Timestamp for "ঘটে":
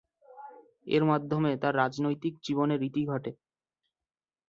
3.05-3.31